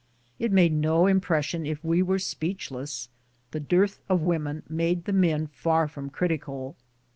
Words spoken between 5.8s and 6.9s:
from critical.